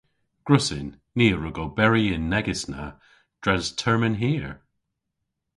[0.47, 0.87] Gwrussyn.
[1.17, 2.83] Ni a wrug oberi yn negys na
[3.43, 4.47] dres termyn hir.